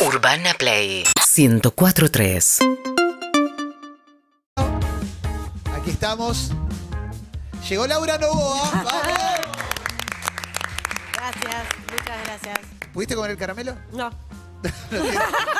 [0.00, 1.02] Urbana Play
[1.36, 2.58] 1043.
[5.74, 6.52] Aquí estamos.
[7.68, 8.70] Llegó Laura Novoa.
[8.72, 9.40] ¡Vamos!
[11.14, 12.58] Gracias, muchas gracias.
[12.92, 13.74] ¿Pudiste comer el caramelo?
[13.92, 14.10] No,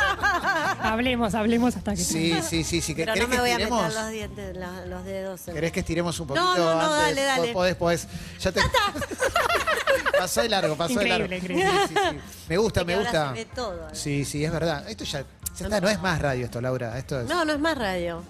[0.81, 1.97] Hablemos, hablemos hasta que.
[2.03, 2.81] Sí, sí, sí.
[2.81, 2.95] sí.
[2.95, 3.95] pero ¿Querés no me voy que a meter estiremos?
[3.95, 5.49] los dientes, la- los dedos.
[5.49, 6.99] en- ¿Querés que estiremos un poquito No, no, no, antes?
[7.17, 7.53] dale, dale.
[7.53, 8.09] Podés, podés.
[8.41, 8.61] Ya te...
[10.19, 11.25] pasó de largo, pasó de largo.
[11.27, 11.81] Increíble, increíble.
[11.89, 12.45] Sí, sí, sí.
[12.49, 13.29] Me gusta, me que ahora gusta.
[13.29, 13.89] se ve todo.
[13.95, 14.89] Sí, sí, es verdad.
[14.89, 15.21] Esto ya,
[15.59, 16.99] ya está, no es más radio esto, Laura.
[16.99, 17.29] Esto es...
[17.29, 18.23] No, no es más radio.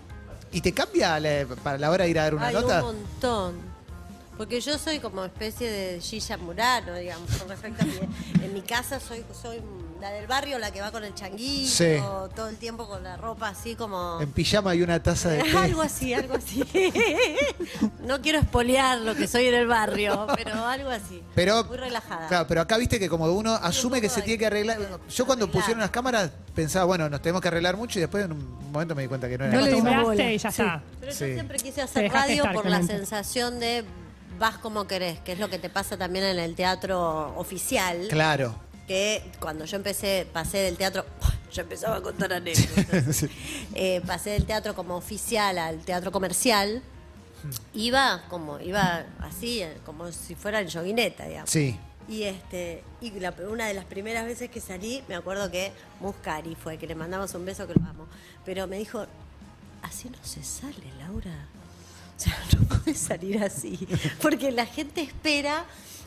[0.53, 2.84] ¿Y te cambia la- para la hora de ir a dar una Hay nota?
[2.84, 3.79] un montón.
[4.37, 8.45] Porque yo soy como especie de Gilla Murano, digamos, con respecto a mi...
[8.45, 9.61] En mi casa soy, soy
[10.01, 11.97] la del barrio, la que va con el changuito, Sí.
[12.37, 14.19] todo el tiempo con la ropa así como...
[14.20, 15.56] En pijama y una taza de té.
[15.56, 16.62] algo así, algo así.
[18.06, 21.23] no quiero espolear lo que soy en el barrio, pero algo así.
[21.34, 22.29] Pero, Muy relajada.
[22.29, 24.79] Claro, pero acá viste que como uno asume que se tiene que arreglar.
[25.09, 25.51] Yo cuando arreglar.
[25.62, 28.95] pusieron las cámaras pensaba, bueno, nos tenemos que arreglar mucho y después en un momento
[28.95, 30.33] me di cuenta que no era No le dimos acostumbraste bola.
[30.33, 30.62] y ya Sí.
[30.62, 30.83] está.
[31.01, 31.19] Pero Sí.
[31.28, 33.84] yo siempre quise Te hacer dejaste radio estar por con la sensación de
[34.39, 38.06] vas como querés, que es lo que te pasa también en el teatro oficial.
[38.08, 38.55] Claro.
[38.89, 41.05] Que cuando yo empecé, pasé del teatro,
[41.53, 43.27] yo empezaba a contar anécdotas.
[43.75, 46.83] Eh, pasé del teatro como oficial al teatro comercial.
[47.75, 51.50] Iba como, iba así, eh, como si fuera en yoguineta, digamos.
[51.50, 51.78] Sí.
[52.08, 56.55] Y este y la- una de las primeras veces que salí, me acuerdo que Muscari
[56.56, 58.06] fue, que le mandamos un beso que lo amo.
[58.45, 59.06] Pero me dijo,
[59.83, 61.30] así no se sale, Laura.
[62.19, 63.78] O sea, no puedes salir así.
[64.20, 65.64] Porque la gente espera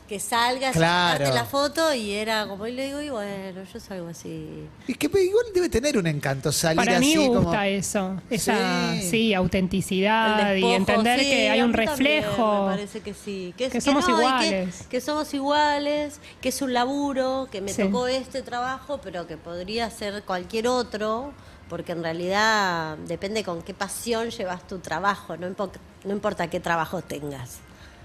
[0.08, 1.26] que salgas Claro.
[1.28, 4.68] y la foto y era como, y le digo, y bueno, yo salgo así.
[4.86, 7.40] Y que igual debe tener un encanto salir Para así mí como.
[7.42, 9.08] gusta eso, esa Sí.
[9.10, 12.64] sí, autenticidad y entender sí, que hay un también reflejo.
[12.66, 13.54] Me parece que sí.
[13.56, 14.86] Que, que somos no, que- iguales.
[14.90, 17.82] Que, somos iguales, que es un laburo, que me Sí.
[17.82, 21.32] tocó este trabajo, pero que podría ser cualquier otro,
[21.70, 25.70] porque en realidad depende con qué pasión llevas tu trabajo, no, impo-
[26.04, 27.60] no importa qué trabajo tengas.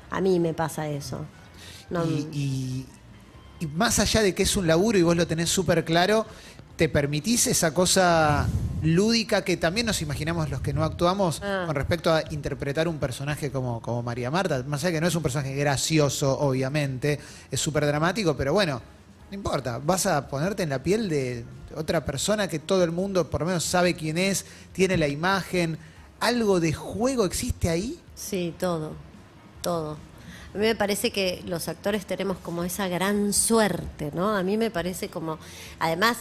[0.09, 1.25] A mí me pasa eso.
[1.89, 2.85] No, Y, y-
[3.59, 6.25] y más allá de que es un laburo y vos lo tenés súper claro,
[6.75, 8.45] ¿te permitís esa cosa
[8.83, 11.63] lúdica que también nos imaginamos los que no actuamos Ah.
[11.65, 14.63] con respecto a interpretar un personaje como, como María Marta?
[14.67, 18.79] Más allá de que no es un personaje gracioso, obviamente, es súper dramático, pero bueno,
[19.31, 21.43] no importa, vas a ponerte en la piel de
[21.75, 25.77] otra persona que todo el mundo por lo menos sabe quién es, tiene la imagen,
[26.19, 27.99] algo de juego existe ahí.
[28.15, 28.91] Sí, todo,
[29.63, 29.97] todo.
[30.57, 34.35] A mí me parece que los actores tenemos como esa gran suerte, ¿no?
[34.35, 35.37] A mí me parece como,
[35.77, 36.17] además,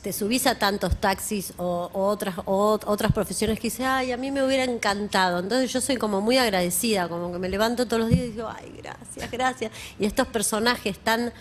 [0.00, 4.44] te subís a tantos taxis o, otras otras profesiones que dices, ay, a mí me
[4.44, 5.40] hubiera encantado.
[5.40, 8.48] Entonces yo soy como muy agradecida, como que me levanto todos los días y digo,
[8.48, 9.72] ay, gracias, gracias.
[9.98, 11.32] Y estos personajes tan,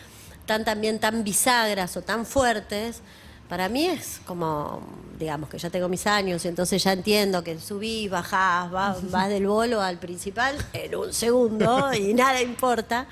[0.48, 3.04] tan también tan bisagras o tan fuertes,
[3.50, 4.82] para mí es como,
[5.18, 9.48] digamos que ya tengo mis años, entonces ya entiendo que subís, bajás, vas, vas del
[9.48, 13.08] bolo al principal en un segundo y nada importa.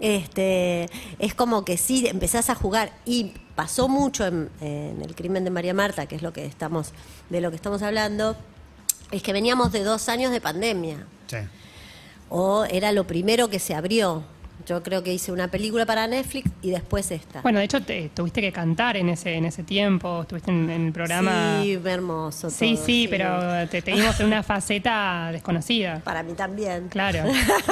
[0.00, 0.88] Este,
[1.18, 5.50] es como que sí, empezás a jugar y pasó mucho en, en el crimen de
[5.50, 6.92] María Marta, que es lo que estamos,
[7.28, 8.36] de lo que estamos hablando,
[9.10, 11.36] es que veníamos de dos años de pandemia Sí.
[12.30, 14.24] o era lo primero que se abrió.
[14.66, 17.42] Yo creo que hice una película para Netflix y después esta.
[17.42, 20.86] Bueno, de hecho te, tuviste que cantar en ese en ese tiempo, estuviste en, en
[20.86, 21.60] el programa.
[21.62, 22.50] Sí, hermoso.
[22.50, 26.00] sí, todo, sí, pero te, te vimos en una faceta desconocida.
[26.04, 26.88] Para mí también.
[26.88, 27.24] Claro.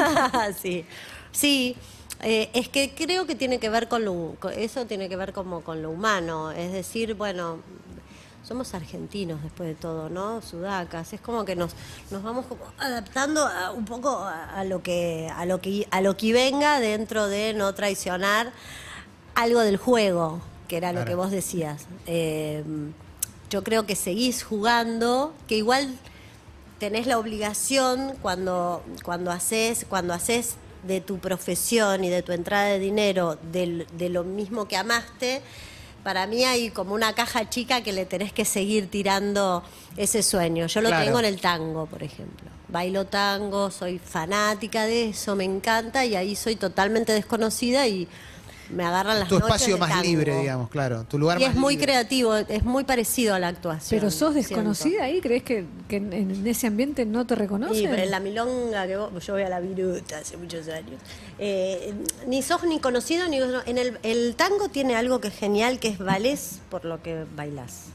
[0.61, 0.85] sí,
[1.33, 1.77] sí.
[2.23, 5.63] eh, es que creo que tiene que ver con lo, eso tiene que ver como
[5.63, 7.59] con lo humano, es decir, bueno,
[8.51, 10.43] somos argentinos después de todo, ¿no?
[10.43, 11.71] Sudacas, es como que nos,
[12.11, 16.01] nos vamos como adaptando a- un poco a, a lo que a lo que a
[16.01, 18.51] lo que venga dentro de no traicionar
[19.37, 21.87] algo del juego, que era lo que vos decías.
[22.09, 22.65] Eh,
[23.51, 25.89] yo creo que seguís jugando, que igual
[26.81, 32.65] tenés la obligación cuando, cuando haces, cuando haces de tu profesión y de tu entrada
[32.65, 35.41] de dinero de lo mismo que amaste,
[36.03, 39.63] para mí hay como una caja chica que le tenés que seguir tirando
[39.97, 40.67] ese sueño.
[40.67, 41.05] Yo lo Claro.
[41.05, 42.49] tengo en el tango, por ejemplo.
[42.69, 48.07] Bailo tango, soy fanática de eso, me encanta y ahí soy totalmente desconocida y
[48.73, 50.03] me agarran las Tu noches espacio de más tango.
[50.05, 51.05] libre, digamos, claro.
[51.05, 51.87] Tu lugar Y más es muy libre.
[51.87, 53.99] creativo, es muy parecido a la actuación.
[54.01, 54.49] Pero sos siento.
[54.55, 57.95] desconocida ahí, ¿crees que, que en, en ese ambiente no te reconocen?
[57.95, 61.01] en la milonga que vos, yo voy a la viruta hace muchos años.
[61.39, 61.95] Eh,
[62.27, 65.89] ni sos ni conocido ni en el, el tango tiene algo que es genial que
[65.89, 67.87] es valés por lo que bailás.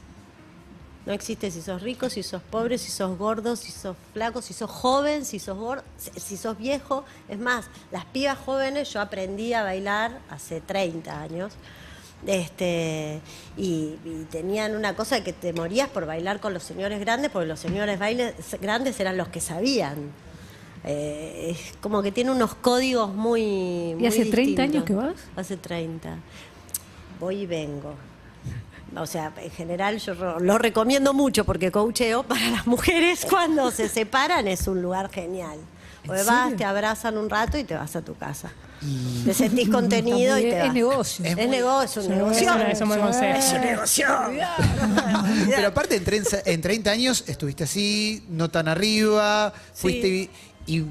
[1.06, 4.52] No existe si sos rico, si sos pobre, si sos gordo, si sos flaco, si
[4.52, 5.84] sos joven, si sos gordo,
[6.16, 7.04] si- sos viejo.
[7.28, 11.52] Es más, las pibas jóvenes yo aprendí a bailar hace 30 años
[12.26, 13.20] Este,
[13.56, 17.46] y, y tenían una cosa que te morías por bailar con los señores grandes, porque
[17.46, 20.10] los señores bailes grandes eran los que sabían.
[20.84, 23.94] Eh, es como que tiene unos códigos muy.
[23.96, 24.84] muy hace 30 años distintos.
[24.84, 25.14] que vas?
[25.36, 26.16] Hace 30.
[27.20, 27.94] Voy y vengo.
[28.96, 33.88] O sea, en general yo lo recomiendo mucho porque coacheo para las mujeres cuando se
[33.88, 35.58] separan es un lugar genial.
[36.04, 36.56] ¿En vas, serio?
[36.56, 38.52] te abrazan un rato y te vas a tu casa.
[39.24, 40.66] Te sentís contenido y te vas.
[40.68, 41.24] es negocio.
[41.24, 42.48] Es, negocio, es un negocio.
[42.48, 43.38] Es una- es un buen consejo.
[43.38, 44.06] Es un negocio.
[45.54, 50.30] Pero aparte, en, tren- en 30 años estuviste así, no tan arriba, fuiste y,
[50.66, 50.84] y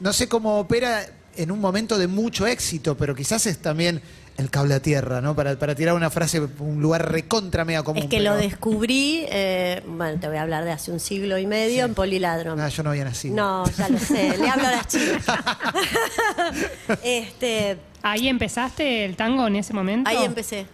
[0.00, 1.04] no sé cómo opera
[1.36, 4.00] en un momento de mucho éxito, pero quizás es también
[4.36, 5.36] el cable a tierra, ¿no?
[5.36, 8.02] Para, para tirar una frase, un lugar recontra mega común.
[8.02, 11.38] Es que pero- lo descubrí, eh, bueno, te voy a hablar de hace un siglo
[11.38, 12.60] y medio en Poliladron.
[12.60, 13.36] Ah, yo no había nacido.
[13.36, 15.24] No, ya lo sé, le hablo a las chicas.
[17.02, 20.10] este, ¿Ahí empezaste el tango en ese momento?
[20.10, 20.66] ahí empecé.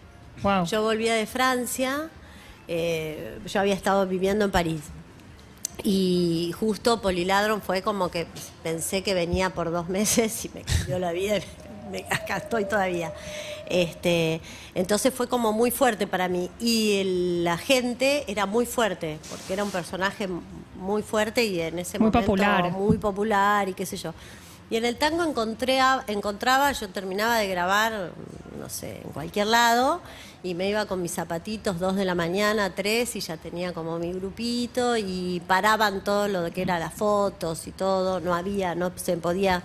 [0.42, 0.64] Wow.
[0.64, 2.08] Yo volvía de Francia,
[2.66, 4.80] eh, yo había estado viviendo en París.
[5.82, 8.26] Y justo Poliladron fue como que
[8.62, 11.36] pensé que venía por dos meses y me cambió la vida.
[11.90, 13.12] Me- acá estoy todavía.
[13.68, 14.40] Este,
[14.74, 16.50] entonces fue como muy fuerte para mí.
[16.60, 20.28] Y el- la gente era muy fuerte, porque era un personaje
[20.76, 22.70] muy fuerte y en ese Muy momento popular.
[22.72, 24.14] muy popular y qué sé yo.
[24.70, 28.12] Y en el tango encontré a- encontraba, yo terminaba de grabar,
[28.58, 30.00] no sé, en cualquier lado,
[30.44, 33.98] y me iba con mis zapatitos dos de la mañana, tres, y ya tenía como
[33.98, 38.92] mi grupito, y paraban todo lo que era las fotos y todo, no había, no
[38.94, 39.62] se podía,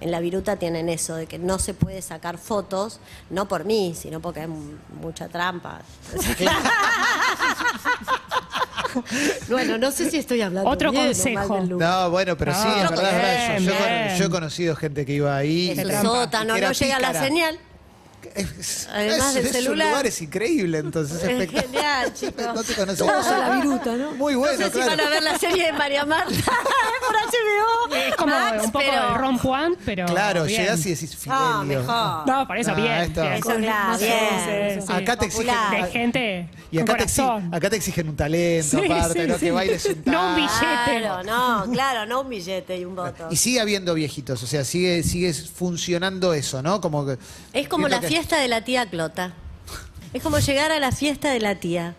[0.00, 3.00] en la viruta tienen eso, de que no se puede sacar fotos,
[3.30, 5.80] no por mí, sino porque hay mu- mucha trampa.
[9.48, 11.78] bueno, no sé si estoy hablando Otro bien o mal consejo.
[11.78, 13.58] No, bueno, pero sí, Ah, es verdad, es verdad.
[13.58, 14.16] Yo, bien, yo he con- bien.
[14.18, 15.74] yo he conocido gente que iba ahí.
[15.74, 16.02] Trampa.
[16.02, 17.58] sótano, no llega la señal.
[18.34, 19.86] Es, Además es- del es celular.
[19.86, 22.44] un lugar es increíble, entonces Es genial, chicos.
[22.54, 22.98] No te conoces.
[22.98, 24.12] Todos a la viruta, ¿no?
[24.12, 24.90] Muy No bueno, sé si claro.
[24.90, 26.30] van a ver la serie de María Marta
[27.06, 27.94] por HBO.
[27.94, 30.06] Es como Max, un poco pero- de Ron Juan, pero.
[30.06, 30.62] Claro, bien.
[30.62, 31.80] llegás y decís Ah, Fidelio.
[31.80, 32.26] mejor.
[32.26, 32.92] No, por eso, Ah, bien.
[32.92, 33.32] esto- bien.
[33.34, 34.18] Eso, claro, Más bien.
[34.74, 34.92] Sí, sí, sí.
[34.92, 35.54] Acá te exigen.
[35.70, 39.34] De gente Y con acá te, acá exigen un talento, Sí, aparte, sí, ¿no?
[39.34, 39.40] sí.
[39.40, 41.00] que bailes un No un billete.
[41.00, 43.28] Claro, no, claro, no un billete y un voto.
[43.30, 46.80] Y sigue habiendo viejitos, o sea, sigue, sigue funcionando eso, ¿no?
[46.80, 47.18] Como que.
[47.52, 49.32] Es como la fiesta de la tía Clota.
[50.12, 51.94] Es como llegar a la fiesta de la tía.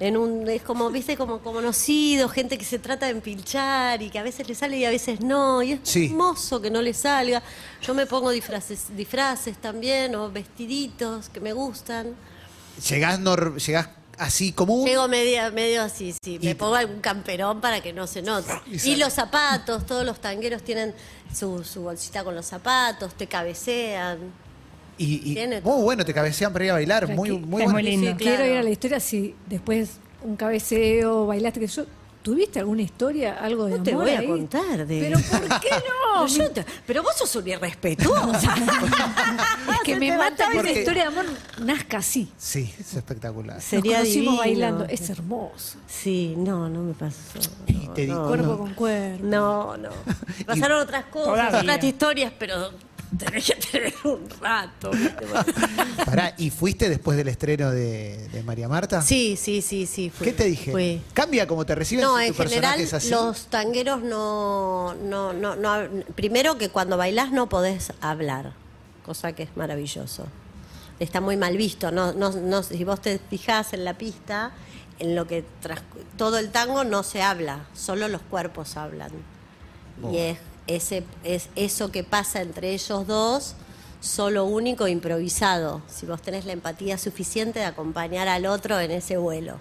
[0.00, 4.18] En un, es como, viste, como conocido, gente que se trata de empilchar y que
[4.18, 5.62] a veces le sale y a veces no.
[5.62, 6.06] Y es Sí.
[6.06, 7.40] hermoso que no le salga.
[7.82, 12.16] Yo me pongo disfraces, disfraces también o vestiditos que me gustan.
[12.88, 14.86] Llegás, nor- llegás así común.
[14.86, 16.40] Llego media, medio así, sí.
[16.42, 18.50] Me pongo algún camperón para que no se note.
[18.66, 20.94] Y Y, los zapatos, todos los tangueros tienen
[21.32, 24.18] su, su bolsita con los zapatos, te cabecean.
[24.98, 27.08] Y, muy bueno, te cabecean para ir a bailar.
[27.08, 27.70] Muy, muy Es bueno.
[27.72, 28.10] muy lindo.
[28.10, 28.52] Sí, Quiero claro.
[28.52, 31.84] ir a la historia si después un cabeceo, bailaste, que yo.
[32.22, 34.28] ¿Tuviste alguna historia, algo de No te amor voy a ahí?
[34.28, 36.24] contar de Pero ¿por qué no?
[36.24, 38.54] Pero, yo te- pero vos sos una irrespetuosa.
[39.72, 41.24] es que me mata que Porque- una historia de amor
[41.62, 42.30] nazca así.
[42.38, 43.60] Sí, es espectacular.
[43.60, 44.36] Sería Nos conocimos divino.
[44.38, 44.84] bailando.
[44.84, 45.78] Es hermoso.
[45.88, 47.16] Sí, no, no me pasó.
[47.66, 48.58] Y No, te digo, no, cuerpo no.
[48.58, 49.24] con cuerpo.
[49.26, 49.88] no, no.
[50.46, 51.60] Pasaron otras cosas, Todavía.
[51.72, 52.70] otras historias, pero
[53.18, 54.90] tenés que tener un rato.
[56.06, 59.02] Pará, ¿y fuiste después del estreno de, de María Marta?
[59.02, 60.10] Sí, sí, sí, sí.
[60.10, 60.72] fui, ¿Qué te dije?
[60.72, 61.02] fui.
[61.12, 63.10] ¿Cambia como te reciben No, en general así?
[63.10, 65.76] los tangueros no, no, no, no,
[66.14, 68.52] primero que cuando bailás no podés hablar,
[69.04, 70.26] cosa que es maravilloso.
[70.98, 74.52] Está muy mal visto, no, no, no, si vos te fijás en la pista,
[75.00, 75.44] en lo que
[76.16, 79.10] todo el tango no se habla, solo los cuerpos hablan.
[80.12, 83.54] Y es, ese, es eso que pasa entre ellos dos,
[84.00, 85.82] solo único, improvisado.
[85.88, 89.56] Si vos tenés la empatía suficiente de acompañar al otro en ese vuelo.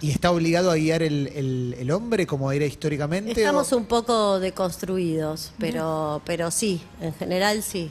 [0.00, 3.30] ¿Y está obligado a guiar el, el- el hombre como era históricamente?
[3.32, 7.90] Estamos o- un poco deconstruidos, pero, pero sí, en general sí.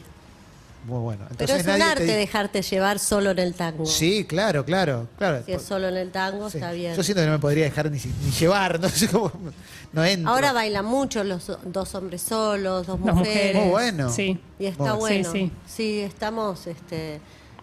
[0.86, 1.26] Muy bueno.
[1.38, 3.86] Pero Entonces es un te arte dejarte llevar solo en el tango.
[3.86, 5.44] Sí, claro, claro, claro.
[5.46, 6.58] Si es solo en el tango, Sí.
[6.58, 6.96] está bien.
[6.96, 8.00] Yo siento que no me podría dejar ni,
[8.40, 9.32] llevar, no sé cómo.
[9.94, 10.32] No entro.
[10.32, 13.54] Ahora bailan mucho los dos hombres solos, dos Dos mujeres.
[13.56, 13.62] mujeres.
[13.62, 14.10] Muy bueno.
[14.12, 14.40] Sí.
[14.58, 14.98] Y está Bueno.
[14.98, 15.32] bueno.
[15.32, 16.00] Sí, Sí, sí.
[16.00, 17.22] estamos, este,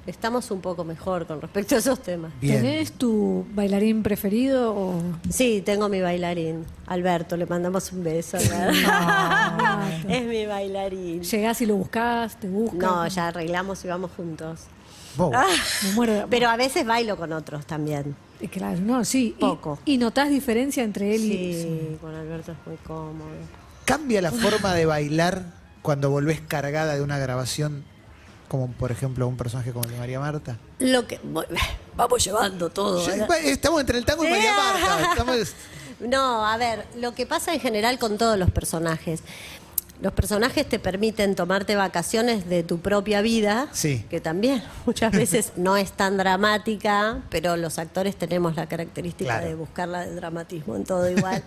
[0.08, 2.32] estamos un poco mejor con respecto a esos temas.
[2.40, 2.62] Bien.
[2.62, 8.36] ¿Tenés tu bailarín preferido o Sí, tengo mi bailarín, Alberto, le mandamos un beso.
[10.08, 11.22] es mi bailarín.
[11.22, 12.80] llegás y lo buscás, te buscas?
[12.80, 14.60] No, ya arreglamos y vamos juntos.
[15.16, 15.32] Vos,
[15.84, 16.26] Me muero.
[16.30, 18.14] Pero a veces bailo con otros también.
[18.40, 19.34] Eh, Claro, no, sí.
[19.36, 19.78] Y- Poco.
[19.84, 21.52] Y, notás diferencia entre él y.
[21.62, 23.26] Sí, con Alberto es muy cómodo.
[23.84, 25.42] ¿Cambia la forma de bailar
[25.82, 27.84] cuando volvés cargada de una grabación
[28.48, 30.56] Como por ejemplo un personaje como el de María Marta.
[30.78, 31.20] Lo que
[31.96, 33.06] vamos llevando todo.
[33.44, 35.10] Estamos entre el tango y María Marta.
[35.10, 35.52] Estamos-
[36.00, 39.22] No, a ver, lo que pasa en general con todos los personajes.
[40.00, 44.04] Los personajes te permiten tomarte vacaciones de tu propia vida, Sí.
[44.08, 49.48] que también muchas veces no es tan dramática, pero los actores tenemos la característica Claro.
[49.48, 51.42] de buscarla de dramatismo en todo igual.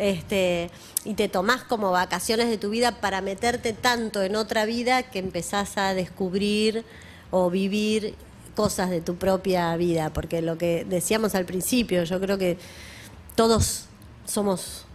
[0.00, 0.70] Este,
[1.04, 5.18] y te tomás como vacaciones de tu vida para meterte tanto en otra vida que
[5.18, 6.86] empezás a descubrir
[7.30, 8.14] o vivir
[8.56, 12.56] cosas de tu propia vida, porque lo que decíamos al principio, yo creo que
[13.34, 13.84] todos
[14.24, 14.86] somos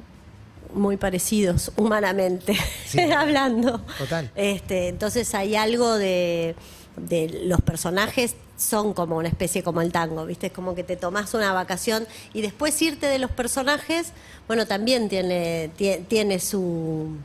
[0.76, 2.56] muy parecidos humanamente
[2.86, 3.00] Sí.
[3.18, 3.80] hablando.
[3.98, 4.30] Total.
[4.36, 6.56] Este, entonces hay algo de,
[6.98, 10.48] de los personajes son como una especie como el tango, ¿viste?
[10.48, 14.14] Es como que te tomás una vacación y después irte de los personajes,
[14.48, 17.18] bueno, también tiene, tie- tiene su,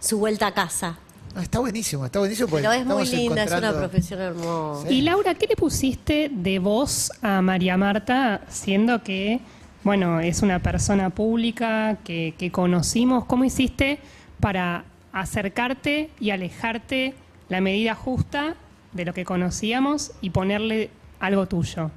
[0.00, 0.98] su vuelta a casa.
[1.34, 4.86] No, está buenísimo, está buenísimo porque Pero es muy linda, es una profesión hermosa.
[4.88, 4.94] Sí.
[4.96, 9.40] Y Laura, ¿qué le pusiste de voz a María Marta, siendo que,
[9.86, 13.24] bueno, es una persona pública que, conocimos?
[13.24, 14.00] ¿Cómo hiciste
[14.40, 17.14] para acercarte y alejarte
[17.48, 18.56] la medida justa
[18.94, 20.90] de lo que conocíamos y ponerle
[21.20, 21.92] algo tuyo?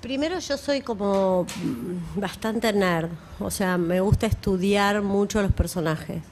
[0.00, 1.44] Primero yo soy como
[2.16, 6.22] bastante nerd, o sea, me gusta estudiar mucho los personajes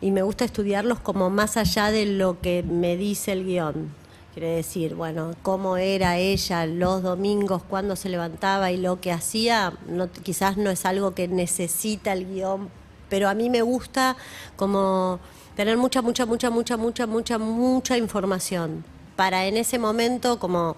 [0.00, 4.01] y me gusta estudiarlos como más allá de lo que me dice el guion.
[4.34, 9.74] Quiere decir, bueno, cómo era ella los domingos, cuándo se levantaba y lo que hacía,
[9.86, 12.70] no, quizás no es algo que necesita el guion,
[13.08, 14.16] pero a mí me gusta
[14.56, 15.20] como
[15.54, 18.84] tener mucha, mucha, mucha, mucha, mucha, mucha, mucha información
[19.16, 20.76] para en ese momento como...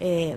[0.00, 0.36] eh,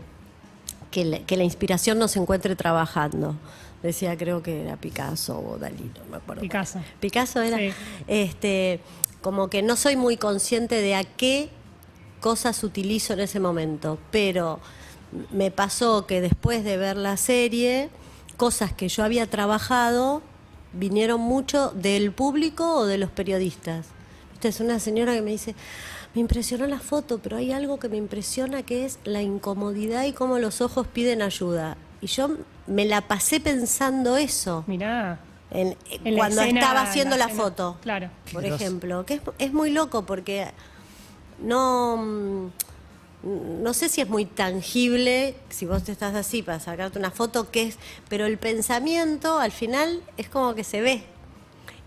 [0.92, 3.36] que la, que la inspiración no se encuentre trabajando.
[3.84, 6.42] Decía, creo que era Picasso o Dalí, no me acuerdo.
[6.42, 6.80] Picasso.
[7.00, 7.58] Picasso era.
[7.58, 7.72] Sí.
[8.08, 8.80] Este,
[9.22, 11.50] como que no soy muy consciente de a qué
[12.20, 14.60] cosas utilizo en ese momento, pero
[15.32, 17.90] me pasó que después de ver la serie,
[18.38, 20.22] cosas que yo había trabajado
[20.74, 23.88] vinieron mucho del público o de los periodistas.
[24.36, 25.56] Esta es una señora que me dice,
[26.14, 30.14] me impresionó la foto, pero hay algo que me impresiona que es la incomodidad y
[30.14, 31.76] cómo los ojos piden ayuda.
[32.02, 32.30] Y yo
[32.68, 35.20] me la pasé pensando eso Mirá.
[35.52, 35.76] en-
[36.16, 37.78] cuando escena- estaba la haciendo la, foto.
[37.82, 38.10] claro.
[38.32, 40.48] Por ejemplo, que es, es muy loco porque
[41.42, 42.50] no mm,
[43.24, 47.52] no sé si es muy tangible si vos te estás así para sacarte una foto
[47.52, 47.78] que es,
[48.08, 51.04] pero el pensamiento al final es como que se ve.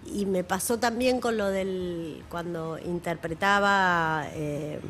[0.05, 4.81] Y me pasó también con lo del cuando interpretaba eh,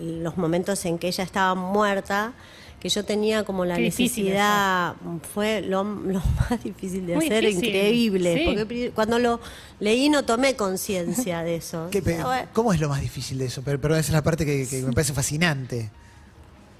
[0.00, 2.34] los momentos en que ella estaba muerta,
[2.80, 4.94] que yo tenía como la Qué necesidad,
[5.34, 6.20] fue lo, lo
[6.50, 8.44] más difícil de Muy hacer, difícil, increíble, sí.
[8.46, 9.40] porque cuando lo
[9.80, 11.88] leí no tomé conciencia de eso.
[11.90, 12.48] ¿Qué pe- bueno.
[12.52, 13.62] ¿Cómo es lo más difícil de eso?
[13.64, 15.90] Pero, pero esa es la parte que, que me parece fascinante.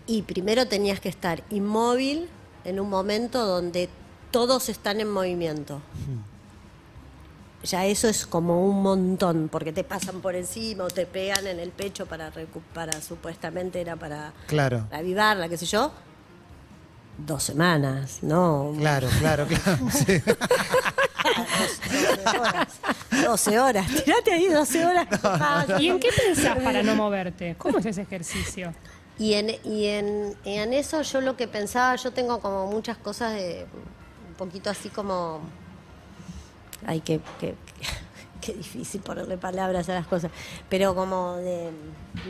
[0.07, 2.29] Y primero tenías que estar inmóvil
[2.65, 3.89] en un momento donde
[4.31, 5.81] todos están en movimiento.
[7.65, 11.59] Ya eso es como un montón, porque te pasan por encima o te pegan en
[11.59, 15.91] el pecho para recuperar, supuestamente era para Claro, avivarla, qué sé yo.
[17.19, 18.73] Dos semanas, ¿no?
[18.79, 19.79] claro, claro, claro.
[19.91, 20.23] Sí.
[22.25, 22.69] 12 horas.
[23.25, 23.87] 12 horas.
[24.05, 25.09] Tirate ahí 12 horas.
[25.81, 27.57] ¿Y en qué pensás para no moverte?
[27.59, 28.73] ¿Cómo es ese ejercicio?
[29.19, 32.97] Y en, y en, y en eso yo lo que pensaba, yo tengo como muchas
[32.99, 33.67] cosas de
[34.29, 35.41] un poquito así como...
[36.87, 37.55] Ay, qué, qué,
[38.41, 40.31] qué difícil ponerle palabras a las cosas,
[40.69, 41.71] pero como de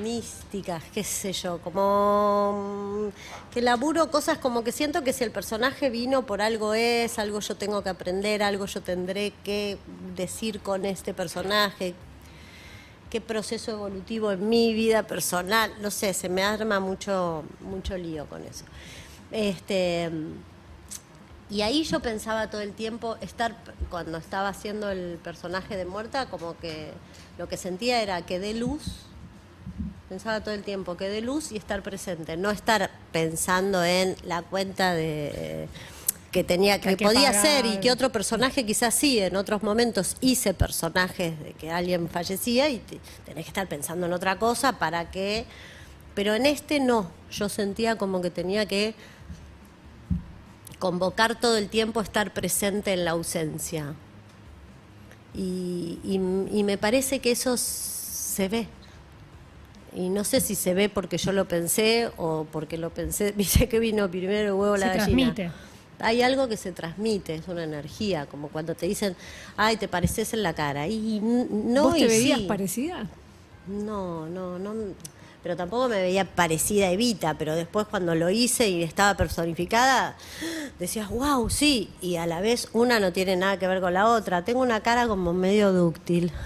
[0.03, 5.31] místicas, qué sé yo, como mm, que laburo cosas como que siento que si el
[5.31, 9.79] personaje vino por algo es, algo yo tengo que aprender, algo yo tendré que
[10.17, 11.95] decir con este personaje,
[13.11, 18.27] qué proceso evolutivo en mi vida personal, no sé, se me arma mucho, mucho lío
[18.27, 18.65] con eso.
[19.31, 20.11] Este,
[21.51, 23.57] y ahí yo pensaba todo el tiempo, estar,
[23.91, 26.91] cuando estaba haciendo el personaje de muerta, como que
[27.39, 28.83] lo que sentía era que dé luz,
[30.09, 34.43] pensaba todo el tiempo que dé luz y estar presente, no estar pensando en la
[34.43, 35.69] cuenta de
[36.33, 37.43] que tenía que, podía pagar.
[37.47, 42.07] ser y que otro personaje quizás sí en otros momentos hice personajes de que alguien
[42.09, 45.47] fallecía y te- tenés que estar pensando en otra cosa para que
[46.15, 48.95] pero en este no yo sentía como que tenía que
[50.79, 53.95] convocar todo el tiempo estar presente en la ausencia
[55.35, 58.67] y, y- y me parece que eso se ve
[59.95, 63.69] y no sé si se ve porque yo lo pensé o porque lo pensé viste
[63.69, 65.51] que vino primero el huevo Se la gallina transmite.
[66.01, 69.17] hay algo que se transmite, es una energía, como cuando te dicen,
[69.57, 70.87] ay, te pareces en la cara.
[70.87, 72.47] Y no, ¿Vos te y veías sí.
[72.47, 73.07] parecida?
[73.67, 74.75] No, no, no.
[75.49, 80.15] Pero tampoco me veía parecida a Evita, pero después cuando lo hice y estaba personificada,
[80.79, 84.09] decías, wow, sí, y a la vez una no tiene nada que ver con la
[84.09, 84.45] otra.
[84.45, 86.31] Tengo una cara como medio dúctil.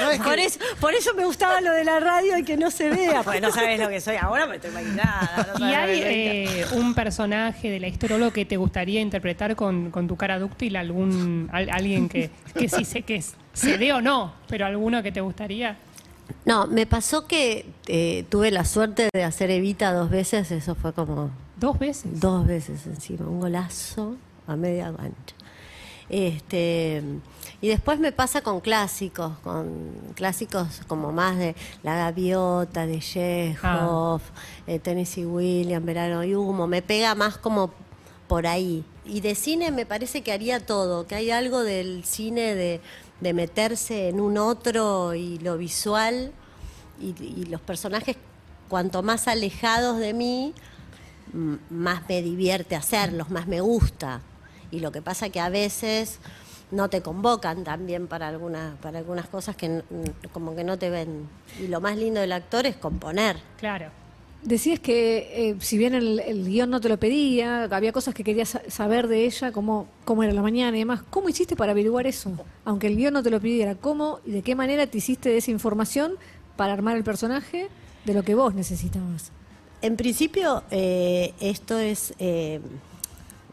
[0.00, 2.56] No, es que- por, eso, por eso me gustaba lo de la radio y que
[2.56, 4.16] no se vea, porque no sabes lo que soy.
[4.16, 5.54] Ahora me estoy maquillada.
[5.58, 10.06] no ¿Y hay eh, un personaje de la historia que te gustaría interpretar con, con
[10.06, 10.76] tu cara dúctil?
[10.76, 15.02] ¿Algún, al- alguien que, que sí sé que es- se dé o no, pero alguno
[15.02, 15.76] que te gustaría?
[16.44, 20.92] No, me pasó que eh, tuve la suerte de hacer Evita dos veces, eso fue
[20.92, 22.20] como Dos veces.
[22.20, 24.16] dos veces encima, un golazo
[24.46, 25.34] a media cancha.
[26.08, 27.02] Este,
[27.60, 34.20] y después me pasa con clásicos, con clásicos como más de La Gaviota, de Chekhov,
[34.66, 37.72] eh, Tennessee Williams, Verano y Humo, me pega más como
[38.26, 38.84] por ahí.
[39.04, 42.80] Y de cine me parece que haría todo, que hay algo del cine de,
[43.20, 46.32] de meterse en un otro y lo visual
[47.00, 48.16] y, los personajes
[48.68, 50.54] cuanto más alejados de mí,
[51.70, 54.20] más me divierte hacerlos, más me gusta.
[54.70, 56.18] Y lo que pasa que a veces
[56.70, 59.82] no te convocan también para algunas para algunas cosas que
[60.32, 61.28] como que no te ven.
[61.58, 63.36] Y lo más lindo del actor es componer.
[63.58, 63.90] Claro.
[64.42, 68.50] Decías que eh, si bien el, guion no te lo pedía, había cosas que querías
[68.50, 71.02] sa- saber de ella, cómo, cómo era la mañana y demás.
[71.10, 72.30] ¿Cómo hiciste para averiguar eso?
[72.64, 75.38] Aunque el guion no te lo pidiera, ¿cómo y de qué manera te hiciste de
[75.38, 76.14] esa información
[76.56, 77.68] para armar el personaje
[78.04, 79.32] de lo que vos necesitabas?
[79.82, 82.60] En principio, eh, esto es eh,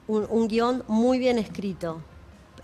[0.08, 2.02] un, un guion muy bien escrito.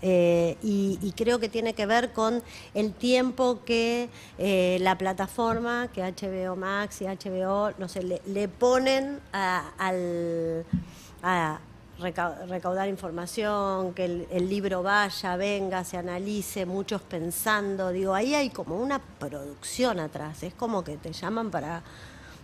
[0.02, 2.42] Eh, y, y creo que tiene que ver con
[2.74, 9.20] el tiempo que eh, la plataforma, que HBO Max y HBO, no sé, le, ponen
[9.32, 10.64] a, al,
[11.22, 11.60] a
[12.00, 17.90] reca- recaudar información, que el libro vaya, venga, se analice, muchos pensando.
[17.90, 20.42] Digo, ahí hay como una producción atrás.
[20.42, 21.82] Es como que te llaman para,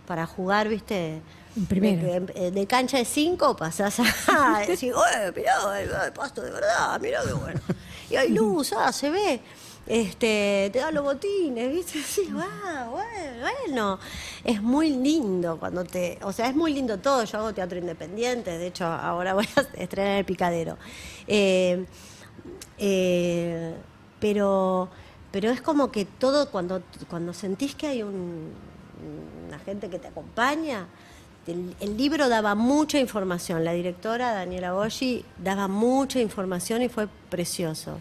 [0.09, 1.21] para jugar, ¿viste?
[1.55, 2.19] En primera.
[2.19, 6.99] De, cancha de cinco pasás a decir, ¡eh, mirá, el, el pasto de verdad!
[6.99, 7.61] Mirá qué bueno.
[8.09, 9.39] Y hay luz, ah, se ve.
[9.85, 12.01] Este, te dan los botines, ¿viste?
[12.03, 13.99] Sí, wow, bueno, bueno.
[14.43, 16.17] Es muy lindo cuando te.
[16.23, 17.23] O sea, es muy lindo todo.
[17.23, 20.75] Yo hago teatro independiente, de hecho, ahora voy a estrenar el picadero.
[21.27, 21.85] Eh,
[22.79, 23.75] eh,
[24.19, 24.89] pero,
[25.31, 28.53] pero es como que todo, cuando, cuando sentís que hay un-
[29.47, 30.87] una gente que te acompaña,
[31.47, 33.65] el, libro daba mucha información.
[33.65, 37.99] La directora, Daniela Boschi, daba mucha información y fue precioso.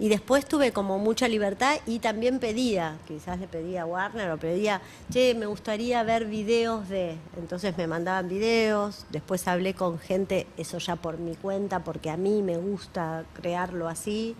[0.00, 4.38] Y después tuve como mucha libertad y también pedía, quizás le pedía a Warner o
[4.38, 7.16] pedía, che, me gustaría ver videos de.
[7.36, 12.16] Entonces me mandaban videos, después hablé con gente, eso ya por mi cuenta, porque a
[12.16, 14.36] mí me gusta crearlo así,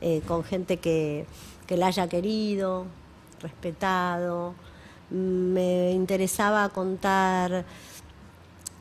[0.00, 1.24] eh, con gente que,
[1.68, 2.86] que la haya querido,
[3.40, 4.54] respetado.
[5.10, 7.64] Me interesaba contar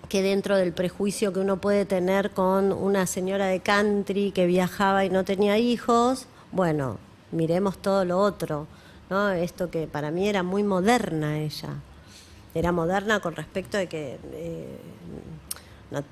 [0.10, 5.04] que dentro del prejuicio que uno puede tener con una señora de country que viajaba
[5.06, 6.98] y no tenía hijos, bueno,
[7.32, 8.68] miremos todo lo otro,
[9.10, 9.30] ¿no?
[9.32, 11.70] Esto que para mí era muy moderna ella.
[12.54, 14.80] Era moderna con respecto de que eh,
[15.92, 16.04] no,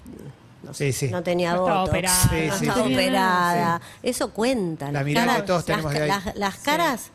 [0.64, 1.12] no sé, Sí, sí.
[1.12, 2.24] no tenía No estaba botox, operada.
[2.24, 2.94] no Sí, estaba sí.
[2.94, 3.82] operada.
[4.02, 4.86] Eso cuenta.
[4.88, 6.08] La las mirada caras- que todos tenemos las, de ahí.
[6.26, 7.12] las- las caras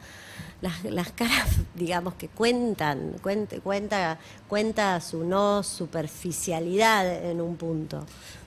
[0.61, 4.19] las, las caras, digamos, que cuentan, cuenta, cuenta,
[4.49, 8.05] cuenta su no superficialidad en un punto.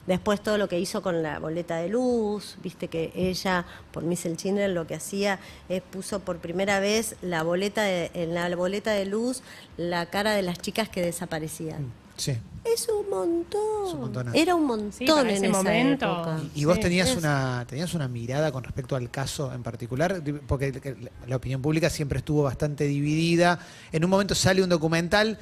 [0.07, 4.23] Después todo lo que hizo con la boleta de luz, viste que ella, por Miss
[4.35, 8.91] Children, lo que hacía es puso por primera vez la boleta de- en la boleta
[8.91, 9.43] de luz
[9.77, 11.93] la cara de las chicas que desaparecían.
[12.21, 12.37] Sí.
[12.63, 13.87] Es un montón.
[13.87, 14.37] Es un montonazo.
[14.37, 16.05] Era un montón Sí, en ese esa momento.
[16.05, 16.39] época.
[16.53, 16.81] ¿Y vos Sí.
[16.81, 20.21] tenías Es- una tenías una mirada con respecto al caso en particular?
[20.47, 20.95] Porque
[21.27, 23.57] la opinión pública siempre estuvo bastante dividida.
[23.91, 25.39] En un momento sale un documental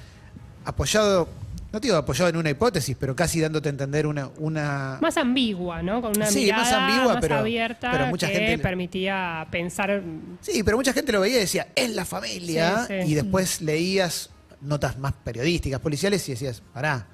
[0.63, 1.27] apoyado,
[1.73, 4.29] no te digo apoyado en una hipótesis, pero casi dándote a entender una...
[4.37, 6.01] una Más ambigua, ¿no?
[6.01, 10.01] Con una Sí, mirada más ambigua, más pero- abierta pero mucha que gente- permitía pensar
[10.41, 12.85] Sí, pero mucha gente lo veía y decía, es la familia.
[12.87, 13.11] Sí, sí.
[13.11, 14.29] Y después leías
[14.61, 17.07] notas más periodísticas, policiales y decías, pará,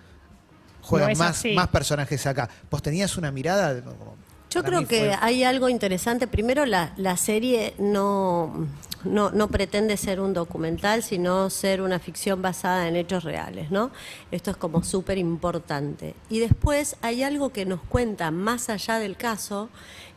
[0.81, 1.53] juegan No más, así.
[1.53, 2.49] más personajes acá.
[2.69, 3.81] ¿Vos tenías una mirada?
[3.81, 4.15] Como,
[4.49, 6.27] Yo creo que fue- hay algo interesante.
[6.27, 8.67] Primero, la, la serie no,
[9.03, 13.91] no, no pretende ser un documental, sino ser una ficción basada en hechos reales, ¿no?
[14.31, 16.15] Esto es como súper importante.
[16.29, 19.69] Y después hay algo que nos cuenta más allá del caso,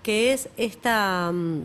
[0.03, 1.61] que es esta mm,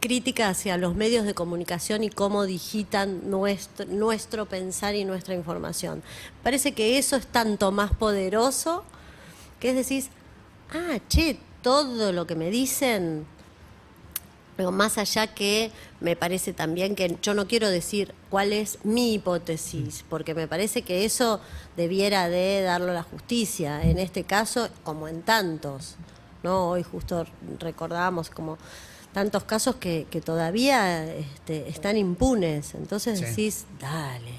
[0.00, 6.02] crítica hacia los medios de comunicación y cómo digitan nuestro, nuestro pensar y nuestra información.
[6.42, 8.84] Parece que eso es tanto más poderoso
[9.60, 10.04] que es decir,
[10.70, 13.26] ah, che, todo lo que me dicen
[14.56, 19.14] Pero más allá que me parece también que yo no quiero decir cuál es mi
[19.14, 21.40] hipótesis, porque me parece que eso
[21.76, 25.96] debiera de darlo la justicia, en este caso como en tantos.
[26.44, 26.70] ¿no?
[26.70, 27.26] Hoy justo
[27.58, 28.58] recordábamos como
[29.14, 32.74] tantos casos que, que todavía este, están impunes.
[32.74, 33.24] Entonces Sí.
[33.24, 34.32] decís, dale,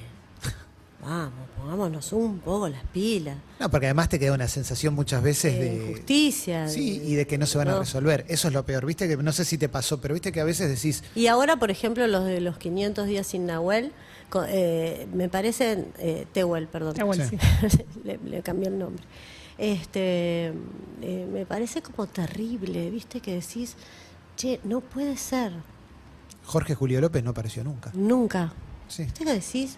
[1.01, 3.37] vamos, pongámonos un poco las pilas.
[3.59, 5.75] No, porque además te queda una sensación muchas veces de de.
[5.87, 6.67] injusticia.
[6.67, 8.25] Sí, y de que no se van a resolver.
[8.27, 8.85] Eso es lo peor.
[8.85, 11.55] Viste que no sé si te pasó, pero viste que a veces decís, Y ahora,
[11.57, 13.93] por ejemplo, los de los 500 días sin Nahuel,
[14.29, 16.93] co- eh, me parecen, eh, Tehuel, perdón.
[16.95, 17.37] Tehuel, Sí.
[17.69, 17.77] sí.
[18.03, 19.03] le, le cambié el nombre.
[19.57, 20.47] Este,
[21.01, 23.21] eh, me parece como terrible, ¿viste?
[23.21, 23.75] Que decís,
[24.35, 25.51] che, no puede ser,
[26.45, 27.91] Jorge Julio López no apareció nunca.
[27.93, 28.53] nunca.
[28.87, 29.03] Sí.
[29.03, 29.77] ¿Viste que decís?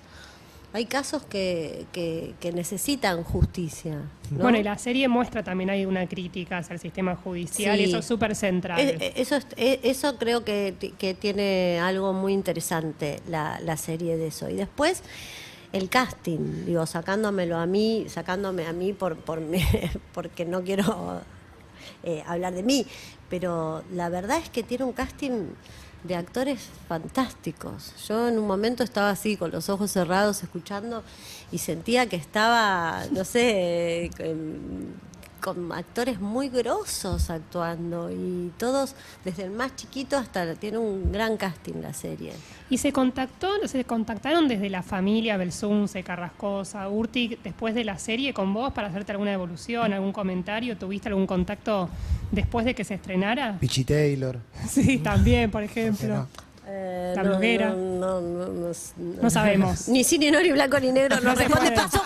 [0.74, 4.02] Hay casos que, que, que necesitan justicia.
[4.32, 4.40] ¿no?
[4.44, 8.00] Bueno, y la serie muestra también hay una crítica hacia el sistema judicial y eso
[8.00, 8.78] es súper central.
[9.16, 14.28] Eso, es- eh, eso creo que, que tiene algo muy interesante la, la serie de
[14.28, 14.50] eso.
[14.50, 15.04] Y después
[15.72, 19.64] el casting, digo, sacándomelo a mí, sacándome a mí por, por mi-
[20.14, 21.22] porque no quiero
[22.04, 22.86] eh, hablar de mí,
[23.30, 25.48] pero la verdad es que tiene un casting
[26.04, 27.94] de actores fantásticos.
[28.08, 31.04] Yo en un momento estaba así con los ojos cerrados escuchando
[31.52, 34.10] y sentía que estaba, no sé,
[35.42, 38.96] con, actores muy grosos actuando y todos,
[39.26, 42.34] desde el más chiquito hasta tiene un gran casting la serie.
[42.70, 48.34] Y se contactó, se contactaron desde la familia Belsunce, Carrascosa, Urtic, después de la serie
[48.34, 51.90] con vos para hacerte alguna evolución, algún comentario, ¿tuviste algún contacto
[52.32, 53.58] después de que se estrenara?
[53.60, 54.38] Pichi Taylor.
[54.70, 56.16] Sí, también, por ¿por qué ejemplo.
[56.16, 56.28] no?
[56.70, 57.70] Eh, La bloguera.
[57.70, 59.88] No, no, no, no- No sabemos.
[59.88, 61.16] Ni cine, ni blanco, ni negro.
[61.22, 61.72] No, No se responde.
[61.72, 62.02] Paso.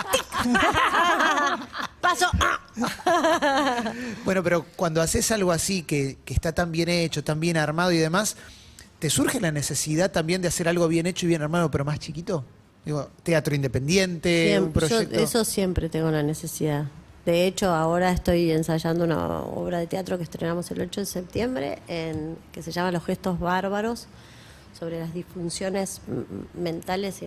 [2.11, 2.31] Paso.
[2.39, 3.93] Ah.
[4.25, 7.91] Bueno, pero cuando haces algo así, que, que está tan bien hecho, tan bien armado
[7.91, 8.37] y demás,
[8.99, 11.99] ¿te surge la necesidad también de hacer algo bien hecho y bien armado, pero más
[11.99, 12.45] chiquito?
[12.85, 15.19] Digo, teatro independiente, un yo proyecto.
[15.19, 16.85] eso siempre tengo la necesidad.
[17.25, 21.79] De hecho, ahora estoy ensayando una obra de teatro que estrenamos el 8 de septiembre,
[21.87, 24.07] en, que se llama Los gestos bárbaros,
[24.81, 26.01] sobre las disfunciones
[26.55, 27.25] mentales y,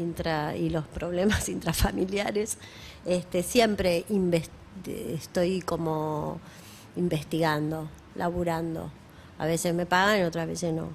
[0.00, 2.58] intra- y los problemas intrafamiliares.
[3.04, 4.04] Este, siempre
[4.86, 6.38] estoy como
[6.94, 8.88] investigando, laburando.
[9.40, 10.90] A veces me pagan y otras veces no.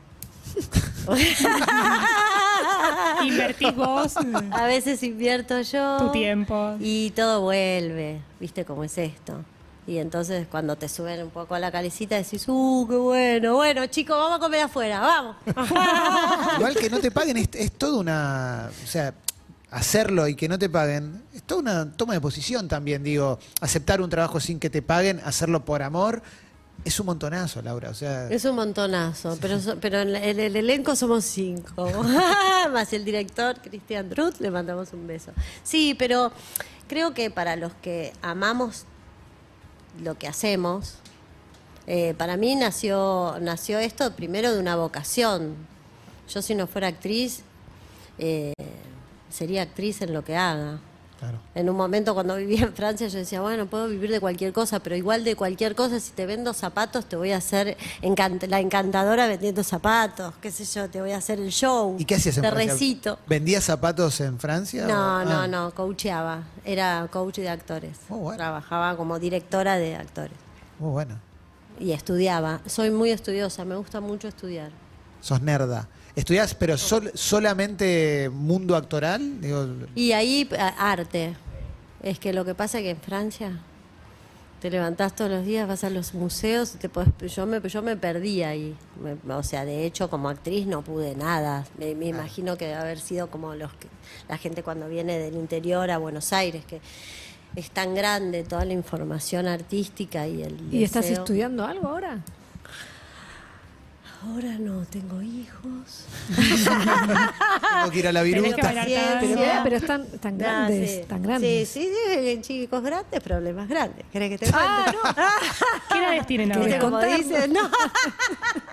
[3.26, 4.16] Invertís vos
[4.52, 5.98] A veces invierto yo.
[5.98, 6.78] tu tiempo.
[6.80, 9.44] Y todo vuelve, ¿viste cómo es esto?
[9.88, 13.56] Y entonces cuando te suben un poco a la calecita decís, ¡uh, qué bueno!
[13.56, 15.38] Bueno, chicos, vamos a comer afuera, vamos.
[16.58, 18.70] Igual que no te paguen es, es toda una.
[18.84, 19.14] O sea,
[19.72, 23.04] hacerlo y que no te paguen es toda una toma de posición también.
[23.04, 26.22] Digo, aceptar un trabajo sin que te paguen, hacerlo por amor,
[26.84, 27.90] es un montonazo, Laura.
[27.90, 31.90] O sea, Es un montonazo, pero, so- pero en, el elenco somos cinco.
[32.74, 35.32] Más el director, Cristian Druth, le mandamos un beso.
[35.64, 36.32] Sí, pero
[36.90, 38.86] creo que para los que amamos
[40.02, 40.96] lo que hacemos,
[41.88, 45.56] eh, para mí nació, nació esto primero de una vocación.
[46.30, 47.44] Yo si no fuera actriz,
[48.20, 48.54] eh,
[49.30, 50.80] sería actriz en lo que haga.
[51.20, 51.38] Claro.
[51.56, 54.80] En un momento cuando vivía en Francia yo decía, bueno, puedo vivir de cualquier cosa,
[54.80, 58.60] pero igual de cualquier cosa, si te vendo zapatos, te voy a hacer encant- la
[58.60, 61.96] encantadora vendiendo zapatos, qué sé yo, te voy a hacer el show.
[62.00, 62.74] ¿Y qué hacías en Te Francia?
[62.74, 63.20] recito.
[63.28, 64.86] ¿Vendías zapatos en Francia?
[64.88, 65.48] No, o- no, ah.
[65.48, 66.44] no, coacheaba.
[66.64, 67.98] Era coach de actores.
[68.10, 68.38] Oh, bueno.
[68.38, 70.38] Trabajaba como directora de actores.
[70.80, 71.20] Muy bueno.
[71.80, 72.60] Y estudiaba.
[72.66, 74.72] Soy muy estudiosa, me gusta mucho estudiar.
[75.22, 75.88] Sos nerda.
[76.18, 79.40] ¿Estudiás, pero sol- solamente mundo actoral?
[79.40, 81.36] Digo, Y ahí a- arte.
[82.02, 83.60] Es que lo que pasa es que en Francia
[84.62, 87.96] te levantás todos los días, vas a los museos, te podés- yo me yo me
[87.96, 88.76] perdí ahí.
[89.02, 91.66] Me- o sea, de hecho como actriz no pude nada.
[91.78, 93.88] Me, me imagino que debe haber sido como los que,
[94.28, 96.82] la gente cuando viene del interior a Buenos Aires que
[97.56, 101.24] es tan grande toda la información artística y el ¿Y estás deseo.
[101.24, 102.22] estudiando algo ahora?
[104.24, 106.06] Ahora no tengo hijos.
[106.36, 108.74] tengo que ir a la viruta.
[109.20, 111.02] Pero, pero están tan Ah, grandes, sí.
[111.08, 111.70] tan grandes.
[111.70, 114.06] Sí, sí, chicos grandes, problemas grandes.
[114.12, 114.68] ¿Querés que te cuente?
[114.68, 115.00] Ah, no.
[115.94, 116.66] ¿Qué edades tienen ¿Querés
[117.18, 117.48] ¿Viste ahora?
[117.48, 117.70] No.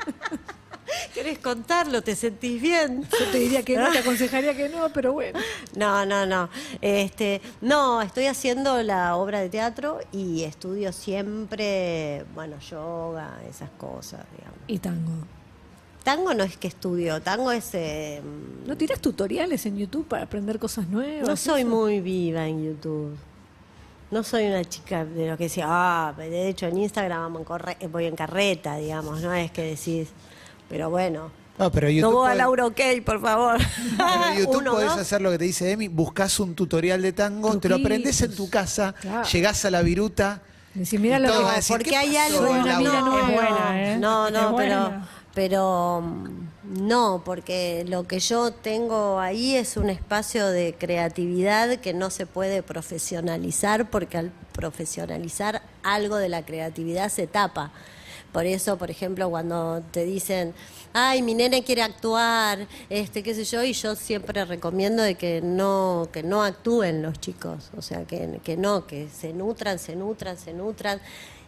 [1.24, 2.02] ¿Querés contarlo?
[2.02, 3.02] ¿Te sentís bien?
[3.18, 5.40] Yo te diría que no, te aconsejaría que no, pero bueno.
[5.74, 6.50] No, no, no.
[6.82, 14.20] Este, no, estoy haciendo la obra de teatro y estudio siempre, bueno, yoga, esas cosas,
[14.36, 14.58] digamos.
[14.66, 15.12] Y tango.
[16.02, 17.70] Tango no es que estudio, tango es...
[17.72, 18.20] eh,
[18.66, 21.26] ¿No tiras tutoriales en YouTube para aprender cosas nuevas?
[21.26, 21.70] no soy eso?
[21.70, 23.16] muy viva en YouTube.
[24.10, 27.38] No soy una chica de lo que decía, ah, de hecho en Instagram
[27.90, 30.10] voy en carreta, digamos, no es que decís,
[30.68, 31.30] Pero bueno.
[31.58, 33.58] No, pero No YouTube, voy a podés- Laura OK, por favor.
[33.96, 34.98] pero YouTube Uno, podés dos.
[34.98, 38.34] hacer lo que te dice Emi, buscas un tutorial de tango, te lo aprendes en
[38.34, 39.26] tu casa, Claro.
[39.28, 40.40] llegás a la viruta.
[40.74, 42.78] Decir, mira lo que a decir, porque ¿qué hay algo Una Laura?
[42.78, 43.28] mira no, nueva.
[43.28, 43.96] Es buena, ¿eh?
[43.98, 45.08] no, no, Es pero buena.
[45.32, 46.02] pero
[46.64, 52.26] no, porque lo que yo tengo ahí es un espacio de creatividad que no se
[52.26, 57.70] puede profesionalizar porque al profesionalizar algo de la creatividad se tapa.
[58.34, 60.54] Por eso, por ejemplo, cuando te dicen,
[60.92, 65.40] ay, mi nene quiere actuar, este, qué sé yo, y yo siempre recomiendo de que
[65.40, 69.94] no, que no actúen los chicos, o sea, que, que no, que se nutran, se
[69.94, 71.00] nutran, se nutran,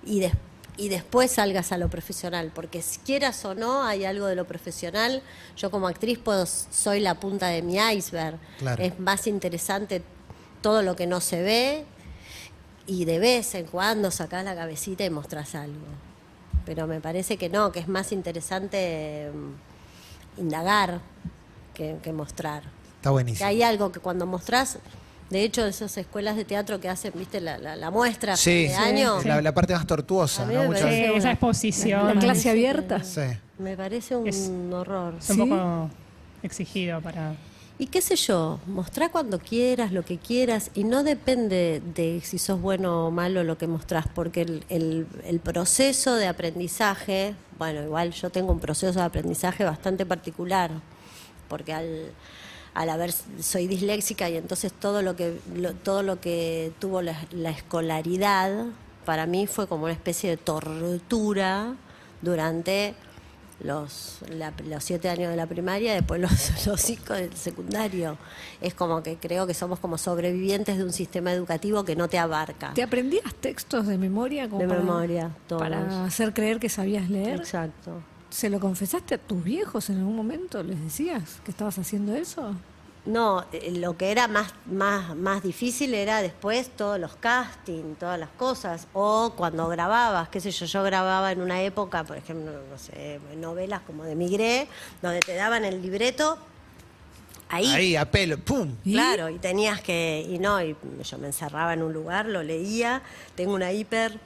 [0.05, 0.35] y, des-
[0.77, 4.45] y después salgas a lo profesional, porque si quieras o no, hay algo de lo
[4.47, 5.23] profesional,
[5.57, 8.81] yo como actriz puedo, soy la punta de mi iceberg, Claro.
[8.81, 10.03] es más interesante
[10.63, 11.85] todo lo que no se ve,
[12.87, 15.85] y de vez en cuando sacás la cabecita y mostrás algo.
[16.67, 21.01] Pero me parece que no, que es más interesante mm, indagar
[21.73, 22.65] que, que mostrar.
[22.97, 23.49] Está Que buenísimo.
[23.49, 24.79] hay algo que cuando mostrás,
[25.31, 28.75] de hecho, esas escuelas de teatro que hacen, viste, la, la, la muestra Sí, de
[28.75, 30.65] año, la, la parte más tortuosa, ¿no?
[30.65, 32.49] Muchas Sí, esa exposición La clase Sí.
[32.49, 33.03] abierta.
[33.05, 33.23] Sí.
[33.59, 35.15] me parece un Es- horror.
[35.19, 35.43] es un ¿Sí?
[35.43, 35.91] poco
[36.43, 37.35] exigido para...
[37.79, 42.39] Y qué sé yo, mostrá cuando quieras, lo que quieras, y no depende de si
[42.39, 48.13] sos bueno o malo lo que mostrás, porque el, el- proceso de aprendizaje, bueno, igual
[48.13, 50.71] yo tengo un proceso de aprendizaje bastante particular,
[51.49, 52.13] porque al,
[52.73, 57.27] al haber, soy disléxica y entonces todo lo que, lo- todo lo que tuvo la,
[57.31, 58.65] la escolaridad,
[59.05, 61.75] para mí fue como una especie de tortura
[62.23, 62.95] durante
[63.61, 66.31] los, la- los siete años de la primaria, después los,
[66.67, 68.19] los cinco del secundario.
[68.61, 72.19] Es como que creo que somos como sobrevivientes de un sistema educativo que no te
[72.19, 72.73] abarca.
[72.75, 74.49] ¿Te aprendías textos de memoria?
[74.49, 75.63] como De para- memoria, todos.
[75.63, 77.37] Para hacer creer que sabías leer.
[77.39, 78.03] Exacto.
[78.29, 80.63] ¿Se lo confesaste a tus viejos en algún momento?
[80.63, 82.55] ¿Les decías que estabas haciendo eso?
[83.07, 88.19] No, eh, lo que era más, más, más difícil era después todos los castings, todas
[88.19, 88.89] las cosas.
[88.93, 93.21] O cuando grababas, qué sé yo, yo grababa en una época, por ejemplo, no sé,
[93.37, 94.67] novelas como de Migré,
[95.03, 96.37] donde te daban el libreto
[97.49, 97.71] ahí.
[97.73, 98.75] Ahí, a pelo, ¡pum!
[98.83, 103.03] Claro, y tenías que, y no, y yo me encerraba en un lugar, lo leía,
[103.37, 104.19] tengo una hiper,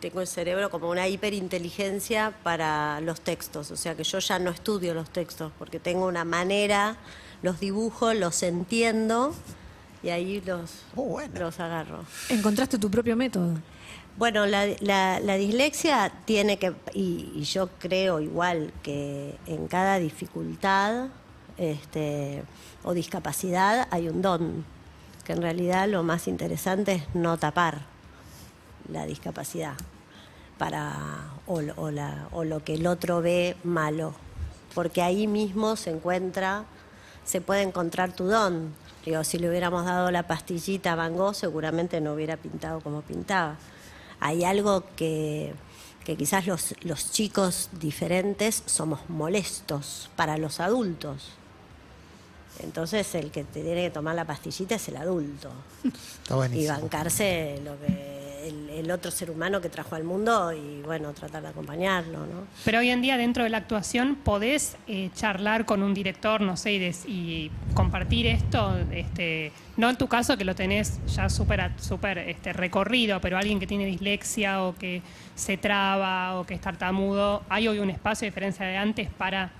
[0.00, 4.50] tengo el cerebro como una hiperinteligencia para los textos, o sea que yo ya no
[4.50, 6.96] estudio los textos, porque tengo una manera,
[7.42, 9.34] los dibujo, los entiendo,
[10.02, 11.38] y ahí los, bueno.
[11.40, 12.04] los agarro.
[12.28, 13.54] ¿Encontraste tu propio método?
[14.16, 19.98] Bueno, la, la- la dislexia tiene que, y, y yo creo igual que en cada
[19.98, 21.06] dificultad
[21.56, 22.42] este,
[22.84, 24.64] o discapacidad hay un don,
[25.24, 27.82] que en realidad lo más interesante es no tapar
[28.90, 29.74] la discapacidad
[30.58, 30.96] para,
[31.46, 34.14] o la- o lo que el otro ve malo,
[34.74, 36.64] porque ahí mismo se encuentra,
[37.28, 38.72] se puede encontrar tu don.
[39.04, 43.02] Digo, si le hubiéramos dado la pastillita a Van Gogh, seguramente no hubiera pintado como
[43.02, 43.56] pintaba.
[44.18, 45.52] Hay algo que,
[46.04, 51.32] que quizás los, los chicos diferentes somos molestos para los adultos.
[52.60, 55.50] Entonces el que te tiene que tomar la pastillita es el adulto
[55.84, 56.80] Está y buenísimo.
[56.80, 58.17] bancarse lo que
[58.48, 62.46] el, otro ser humano que trajo al mundo y bueno, tratar de acompañarlo, ¿no?
[62.64, 66.56] Pero hoy en día dentro de la actuación podés eh, charlar con un director, no
[66.56, 71.70] sé, y, y compartir esto, este, no en tu caso que lo tenés ya súper
[71.78, 75.02] súper, este, recorrido, pero alguien que tiene dislexia o que
[75.34, 79.50] se traba o que es tartamudo, ¿hay hoy un espacio a diferencia de antes para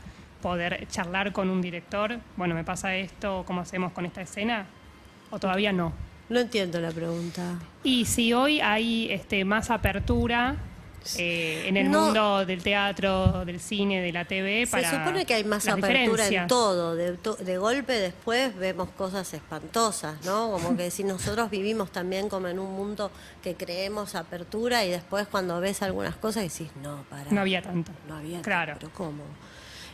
[0.42, 2.18] poder charlar con un director?
[2.36, 4.66] Bueno, me pasa esto, ¿cómo hacemos con esta escena?
[5.30, 6.07] ¿O todavía no?
[6.28, 7.58] No entiendo la pregunta.
[7.82, 10.56] Y si hoy hay este, más apertura
[11.16, 12.06] eh, en el No.
[12.06, 16.26] mundo del teatro, del cine, de la TV, para Se supone que hay más apertura
[16.28, 16.94] en todo.
[16.96, 20.50] De, golpe después vemos cosas espantosas, ¿no?
[20.50, 23.10] Como que si nosotros vivimos también como en un mundo
[23.42, 27.30] que creemos apertura y después cuando ves algunas cosas decís, no, para.
[27.30, 27.92] No había tanto.
[28.06, 28.74] No había Claro.
[28.78, 29.22] pero ¿cómo?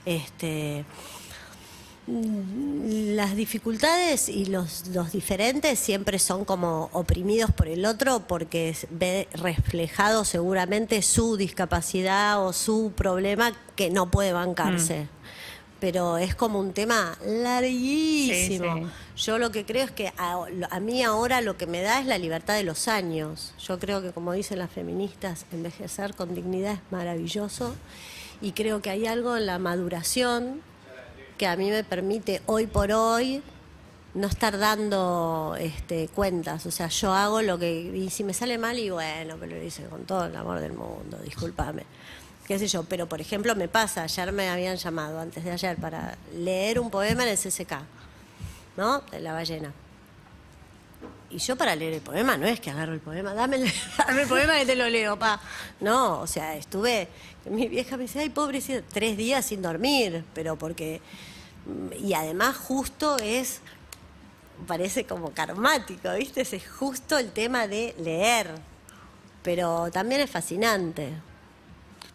[0.04, 0.84] Este,
[2.06, 9.26] las dificultades y los, los diferentes siempre son como oprimidos por el otro porque ve
[9.32, 15.08] reflejado seguramente su discapacidad o su problema que no puede bancarse.
[15.80, 18.74] Pero es como un tema larguísimo.
[18.74, 19.22] Sí, sí.
[19.24, 20.38] Yo lo que creo es que a,
[20.70, 23.54] a mí ahora lo que me da es la libertad de los años.
[23.66, 27.74] Yo creo que, como dicen las feministas, envejecer con dignidad es maravilloso.
[28.40, 30.62] Y creo que hay algo en la maduración
[31.36, 33.42] que a mí me permite hoy por hoy
[34.14, 36.66] no estar dando este, cuentas.
[36.66, 37.72] O sea, yo hago lo que.
[37.72, 40.72] Y si me sale mal, y bueno, pero lo hice con todo el amor del
[40.72, 41.84] mundo, discúlpame.
[42.46, 45.76] qué sé yo, pero por ejemplo me pasa, ayer me habían llamado, antes de ayer,
[45.76, 47.80] para leer un poema en el CCK,
[48.76, 49.00] ¿no?
[49.10, 49.72] De la ballena.
[51.34, 54.24] Y yo para leer el poema no es que agarro el poema, dame el, dame
[54.26, 55.40] poema que te lo leo, pa.
[55.80, 57.08] No, o sea, estuve,
[57.50, 61.00] mi vieja me dice, ay, pobrecita, tres días sin dormir, pero porque,
[62.00, 63.62] y además justo es,
[64.68, 66.42] parece como karmático, ¿viste?
[66.42, 68.50] Es justo el tema de leer,
[69.42, 71.14] pero también es fascinante.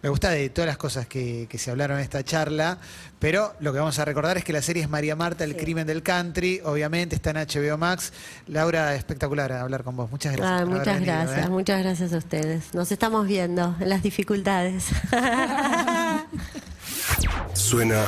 [0.01, 2.77] Me gusta de todas las cosas que, que se hablaron en esta charla,
[3.19, 5.57] pero lo que vamos a recordar es que la serie es María Marta, el Sí.
[5.57, 8.13] crimen del country, obviamente está en HBO Max.
[8.47, 10.09] Laura, espectacular hablar con vos.
[10.09, 10.62] Muchas gracias.
[10.62, 11.49] Ah, muchas venido, gracias, ¿eh?
[11.49, 12.73] muchas gracias a ustedes.
[12.73, 14.85] Nos estamos viendo en las dificultades.
[17.53, 18.05] Suena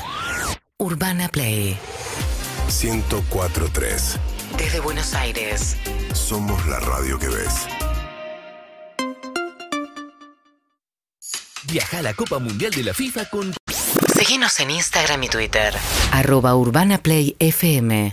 [0.78, 1.78] Urbana Play.
[2.82, 4.18] 1043.
[4.58, 5.76] Desde Buenos Aires.
[6.14, 7.68] Somos la radio que ves.
[11.64, 13.54] Viaja a la Copa Mundial de la FIFA con
[14.18, 15.74] Síguenos en Instagram y Twitter.
[16.12, 18.10] Arroba Urbana Play FM.